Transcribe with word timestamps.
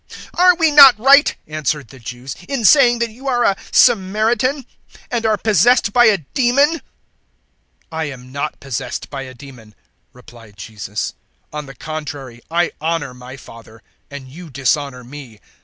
008:048 0.09 0.39
"Are 0.39 0.55
we 0.55 0.71
not 0.71 0.99
right," 0.99 1.35
answered 1.45 1.89
the 1.89 1.99
Jews, 1.99 2.35
"in 2.49 2.65
saying 2.65 2.97
that 2.97 3.11
you 3.11 3.27
are 3.27 3.43
a 3.43 3.55
Samaritan 3.69 4.65
and 5.11 5.27
are 5.27 5.37
possessed 5.37 5.93
by 5.93 6.05
a 6.05 6.17
demon?" 6.17 6.69
008:049 6.71 6.81
"I 7.91 8.03
am 8.05 8.31
not 8.31 8.59
possessed 8.59 9.11
by 9.11 9.21
a 9.21 9.35
demon," 9.35 9.75
replied 10.11 10.57
Jesus. 10.57 11.13
"On 11.53 11.67
the 11.67 11.75
contrary 11.75 12.41
I 12.49 12.71
honour 12.81 13.13
my 13.13 13.37
Father, 13.37 13.83
and 14.09 14.27
you 14.27 14.49
dishonour 14.49 15.03
me. 15.03 15.39